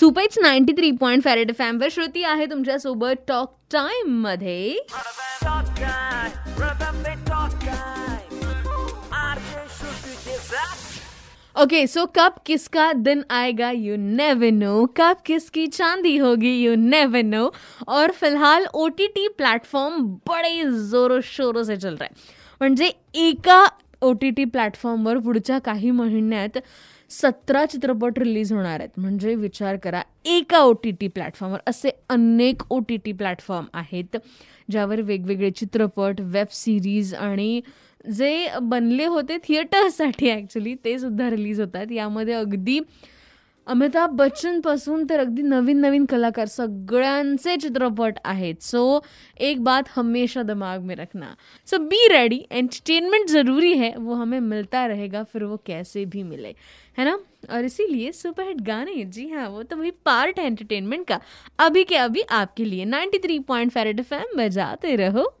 सुपेच 0.00 0.38
ninety 0.38 0.72
three 0.72 0.90
point 0.90 1.22
फॅरेड 1.22 1.50
फॅमवर 1.54 1.88
श्रुती 1.92 2.22
आहे 2.24 2.44
तुमच्यासोबत 2.46 3.26
टॉक 3.28 3.48
टाइम 3.72 4.12
मध्ये. 4.22 4.76
ओके 11.56 11.86
सो 11.86 12.04
कब 12.14 12.38
किसका 12.46 12.90
दिन 12.96 13.22
आएगा 13.30 13.70
यू 13.70 13.96
नेवर 13.98 14.50
नो 14.52 14.84
कब 14.96 15.16
किसकी 15.26 15.66
चांदी 15.66 16.16
होगी 16.18 16.54
यू 16.62 16.74
नेवर 16.78 17.22
नो 17.24 17.48
और 17.88 18.10
फ़िलहाल 18.20 18.66
ओ 18.74 18.88
टी 18.98 19.06
टी 19.06 19.26
प्लॅटफॉर्म 19.28 20.02
बडे 20.28 20.62
जोरो 20.90 21.20
शोरो 21.26 21.62
से 21.64 21.76
चल 21.76 21.94
रहा 21.94 22.04
है। 22.04 22.10
म्हणजे 22.60 22.90
एका 23.26 23.64
ओ 24.02 24.12
टी 24.12 24.30
टी 24.30 24.44
प्लॅटफॉर्मवर 24.44 25.18
पुढच्या 25.18 25.58
काही 25.58 25.90
महिन्यात 25.90 26.58
सतरा 27.10 27.64
चित्रपट 27.66 28.18
रिलीज 28.18 28.52
होणार 28.52 28.80
आहेत. 28.80 28.88
म्हणजे 28.96 29.34
विचार 29.34 29.76
करा 29.76 30.02
एका 30.24 30.58
ओ 30.58 30.72
टी 30.82 30.90
टी 31.00 31.08
प्लॅटफॉर्मवर 31.08 31.60
असे 31.66 31.90
अनेक 32.08 32.62
ओ 32.70 32.78
टी 32.88 32.96
टी 33.04 33.12
प्लॅटफॉर्म 33.12 33.66
आहेत 33.74 34.16
ज्यावर 34.70 35.00
वेगवेगळे 35.00 35.50
चित्रपट 35.50 36.20
वेब 36.20 36.46
सिरीज 36.52 37.14
आणि 37.14 37.60
जे 38.16 38.46
बनले 38.62 39.06
होते 39.06 39.36
थिएटरसाठी 39.44 40.30
ॲक्च्युली 40.30 40.74
ते 40.84 40.98
सुद्धा 40.98 41.30
रिलीज 41.30 41.60
होतात. 41.60 41.92
यामध्ये 41.92 42.34
अगदी 42.34 42.78
अमिताभ 43.70 44.10
बच्चनपासून 44.10 45.04
तर 45.10 45.20
अगदी 45.20 45.42
नवीन 45.42 45.80
नवीन 45.80 46.04
कलाकार 46.04 46.46
सगळ्यांचे 46.46 47.56
चित्रपट 47.56 48.14
आहेत. 48.24 48.54
सो 48.62 49.00
एक 49.40 49.64
बात 49.64 49.82
हमेशा 49.96 50.42
दिमाग 50.42 50.80
में 50.80 50.96
रखना. 50.96 51.36
सो 51.66 51.78
बी 51.78 52.08
रेडी 52.08 52.46
एंटरटेनमेंट 52.50 53.28
ज़रूरी 53.28 53.72
है. 53.72 53.94
वो 53.96 54.14
हमें 54.14 54.40
मिलता 54.40 54.86
रहेगा, 54.86 55.22
फिर 55.22 55.44
वो 55.44 55.56
कैसे 55.56 56.04
भी 56.04 56.22
मिले. 56.22 56.54
है 56.98 57.04
ना? 57.04 57.18
और 57.50 57.64
इसीलिए 57.64 58.12
सुपरहिट 58.12 58.60
गाने, 58.60 59.04
जी 59.04 59.28
हाँ 59.28 59.48
वो 59.48 59.62
तो 59.62 59.76
वही 59.76 59.90
पार्ट 59.90 60.38
है 60.38 60.46
एंटरटेनमेंट 60.46 61.06
का. 61.06 61.20
अभी 61.58 61.84
के 61.84 61.96
अभी 61.96 62.20
आपके 62.20 62.64
लिए 62.64 62.84
93 62.84 63.38
पॉइंट 63.38 63.72
फेरेड 63.72 64.00
एफ़ 64.00 64.14
बजाते 64.36 64.96
रहो. 64.96 65.34